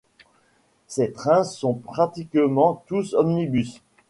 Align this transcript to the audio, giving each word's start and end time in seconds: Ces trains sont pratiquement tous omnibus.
Ces 0.87 1.11
trains 1.11 1.43
sont 1.43 1.75
pratiquement 1.75 2.81
tous 2.87 3.13
omnibus. 3.13 3.83